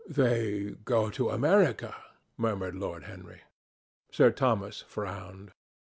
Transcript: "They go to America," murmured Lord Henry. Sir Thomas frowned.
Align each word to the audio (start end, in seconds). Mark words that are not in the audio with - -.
"They 0.09 0.77
go 0.83 1.11
to 1.11 1.29
America," 1.29 1.95
murmured 2.35 2.73
Lord 2.73 3.03
Henry. 3.03 3.41
Sir 4.11 4.31
Thomas 4.31 4.81
frowned. 4.81 5.51